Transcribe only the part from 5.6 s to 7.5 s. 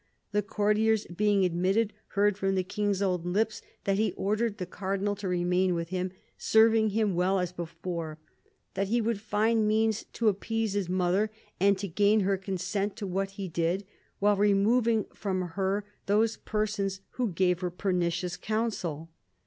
with him, serving him well